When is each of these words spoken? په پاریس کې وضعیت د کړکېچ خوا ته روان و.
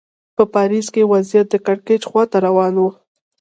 په 0.35 0.43
پاریس 0.53 0.87
کې 0.93 1.09
وضعیت 1.13 1.47
د 1.51 1.55
کړکېچ 1.65 2.01
خوا 2.09 2.23
ته 2.31 2.37
روان 2.47 2.73
و. 2.77 2.83